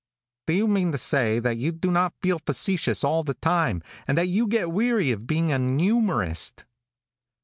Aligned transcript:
"Do 0.47 0.53
you 0.53 0.67
mean 0.67 0.91
to 0.93 0.97
say 0.97 1.37
that 1.37 1.57
you 1.57 1.71
do 1.71 1.91
not 1.91 2.15
feel 2.23 2.39
facetious 2.43 3.03
all 3.03 3.21
the 3.23 3.35
time, 3.35 3.83
and 4.07 4.17
that 4.17 4.29
you 4.29 4.47
get 4.47 4.71
weary 4.71 5.11
of 5.11 5.27
being 5.27 5.51
an 5.51 5.77
youmorist?" 5.77 6.63